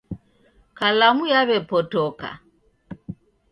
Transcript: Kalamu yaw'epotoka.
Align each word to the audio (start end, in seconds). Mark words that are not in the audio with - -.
Kalamu 0.77 1.23
yaw'epotoka. 1.33 2.29